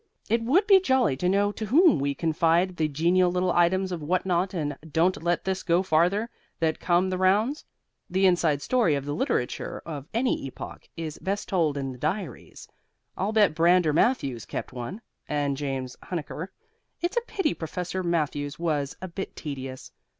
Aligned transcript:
It 0.31 0.41
would 0.41 0.65
be 0.65 0.79
jolly 0.79 1.15
to 1.17 1.29
know 1.29 1.51
to 1.51 1.67
whom 1.67 1.99
we 1.99 2.09
might 2.09 2.17
confide 2.17 2.75
the 2.77 2.87
genial 2.87 3.29
little 3.31 3.51
items 3.51 3.91
of 3.91 4.01
what 4.01 4.25
not 4.25 4.51
and 4.51 4.75
don't 4.91 5.21
let 5.21 5.45
this 5.45 5.61
go 5.61 5.83
farther 5.83 6.27
that 6.59 6.79
come 6.79 7.07
the 7.11 7.19
rounds. 7.19 7.63
The 8.09 8.25
inside 8.25 8.63
story 8.63 8.95
of 8.95 9.05
the 9.05 9.13
literature 9.13 9.79
of 9.85 10.07
any 10.11 10.43
epoch 10.47 10.89
is 10.97 11.19
best 11.19 11.49
told 11.49 11.77
in 11.77 11.91
the 11.91 11.99
diaries. 11.99 12.67
I'll 13.15 13.31
bet 13.31 13.53
Brander 13.53 13.93
Matthews 13.93 14.43
kept 14.45 14.73
one, 14.73 15.01
and 15.29 15.55
James 15.55 15.95
Huneker. 16.01 16.47
It's 16.99 17.17
a 17.17 17.21
pity 17.27 17.53
Professor 17.53 18.01
Matthews's 18.01 18.57
was 18.57 18.97
a 19.03 19.07
bit 19.07 19.35
tedious. 19.35 19.91